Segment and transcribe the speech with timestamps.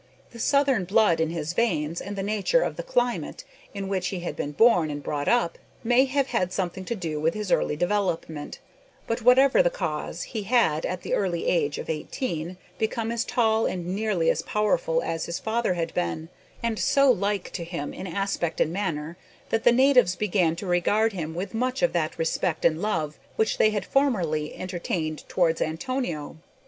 [0.31, 4.21] The southern blood in his veins, and the nature of the climate in which he
[4.21, 7.75] had been born and brought up, may have had something to do with his early
[7.75, 8.57] development;
[9.05, 13.67] but, whatever the cause, he had, at the early age of eighteen, become as tall
[13.67, 16.29] and nearly as powerful as his father had been,
[16.63, 19.17] and so like to him in aspect and manner,
[19.51, 23.59] that the natives began to regard him with much of that respect and love which
[23.59, 26.37] they had formerly entertained towards Antonio.